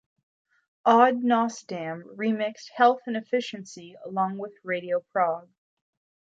Odd 0.83 1.21
Nosdam 1.23 2.01
remixed 2.17 2.71
"Health 2.75 3.01
And 3.05 3.15
Efficiency" 3.15 3.95
along 4.03 4.39
with 4.39 4.53
"Radio 4.63 5.01
Prague". 5.11 5.51